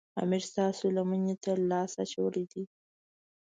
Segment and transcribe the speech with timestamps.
[0.21, 2.63] امیر ستاسو لمنې ته لاس اچولی دی.